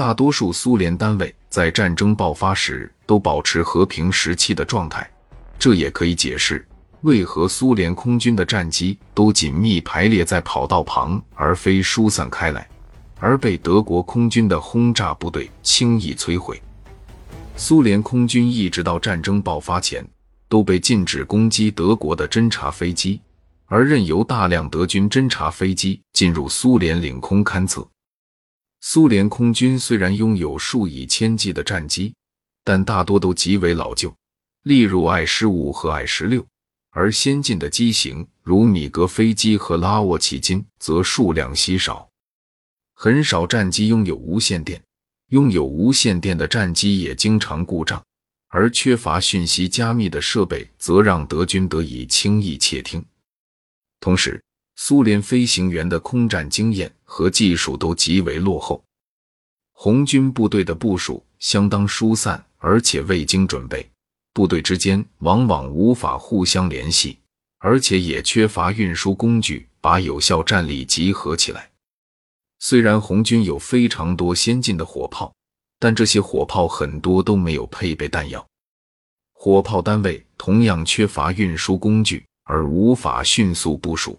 [0.00, 5.06] 大多数苏联单位在战争爆发时都保持和平时期的状态，
[5.58, 6.66] 这也可以解释
[7.02, 12.66] 为何苏联空军的战机都紧密排列在跑道旁，而非疏散开来，
[13.18, 16.58] 而被德国空军的轰炸部队轻易摧毁。
[17.54, 20.02] 苏联空军一直到战争爆发前
[20.48, 23.20] 都被禁止攻击德国的侦察飞机，
[23.66, 27.86] 而任由大量德军侦察飞机进入苏联领空勘测。
[28.82, 32.14] 苏联空军虽然拥有数以千计的战机，
[32.64, 34.14] 但大多都极为老旧，
[34.62, 36.46] 例如 I 十五和 I 十六，
[36.90, 42.08] 而先进的机型如米格飞机和拉沃奇金则数量稀少。
[42.94, 44.82] 很少战机拥有无线电，
[45.28, 48.02] 拥有无线电的战机也经常故障，
[48.48, 53.04] 而缺乏讯息加密的设备则让德军得以轻易窃听。
[54.00, 54.42] 同时，
[54.76, 58.80] 苏联飞行员的空战经验和技术都极为落后，
[59.72, 63.90] 红军部队的部署相当疏散，而且未经准备，
[64.32, 67.18] 部队之间往往无法互相联系，
[67.58, 71.68] 而且也缺乏运输工具把有效战力集合起来。
[72.60, 75.34] 虽然红军有非常多先进的火炮，
[75.80, 78.46] 但这些火炮很多都没有配备弹药，
[79.32, 84.16] 火炮单位同样缺乏运输工具，而无法迅速部署。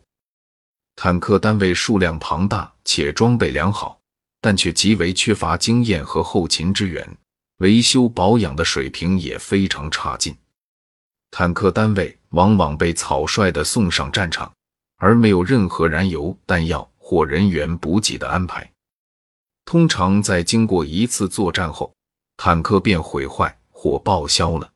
[0.97, 3.99] 坦克单位数量庞大且装备良好，
[4.39, 7.17] 但却极为缺乏经验和后勤支援，
[7.57, 10.35] 维修保养的水平也非常差劲。
[11.29, 14.51] 坦克单位往往被草率地送上战场，
[14.97, 18.71] 而没有任何燃油、弹药或人员补给的安排。
[19.65, 21.93] 通常在经过一次作战后，
[22.37, 24.71] 坦克便毁坏或报销了。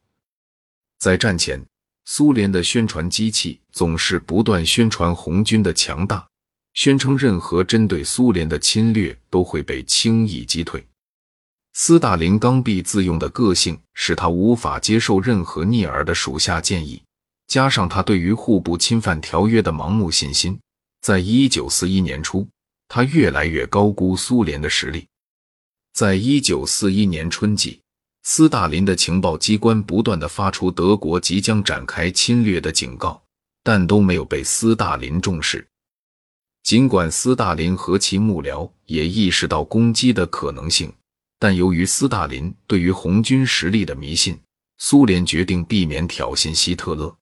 [0.99, 1.65] 在战前。
[2.07, 6.23] 苏联的宣传机器总是不断宣传红军的强大，
[6.75, 10.85] 宣称任何针对苏联的侵略都会被轻易击退。
[11.73, 17.01] 斯大林刚愎自用的个性使他无法接受任何逆耳的属下建议，
[17.47, 20.59] 加上他对于互不侵犯条约的盲目信心，
[21.01, 22.47] 在一九四一年初，
[22.88, 25.07] 他越来越高估苏联的实力。
[25.94, 27.81] 在一九四一年春季。
[28.27, 33.21] 斯大林的情报机关不断的发出德国即将展开侵略的警告，
[33.61, 35.67] 但都没有被斯大林重视。
[36.65, 40.91] 尽管斯大林和其幕僚也意识到攻击的可能性，
[41.37, 44.35] 但由于斯大林对于红军实力的迷信，
[44.79, 47.15] 苏联决定避免挑衅希特勒。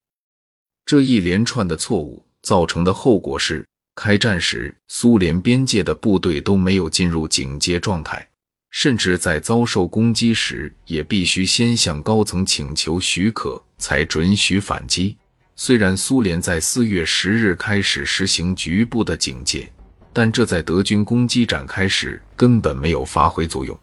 [0.86, 8.26] 这一连串的错误造成的后果是，开战时苏联边界的部队都没有进入警戒状态。
[8.72, 15.18] 甚至在遭受攻击时，也必须先向高层请求许可才准许反击。
[15.56, 19.72] 虽然苏联在四月十日开始实行局部的警戒，
[20.12, 23.78] 但这在德军攻击展开时根本没有发挥作用。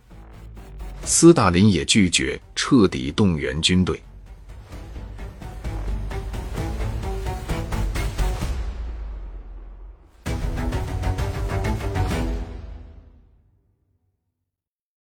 [1.04, 4.02] 斯大林也拒绝彻底动员军队。